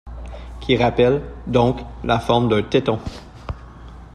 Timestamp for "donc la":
1.45-2.17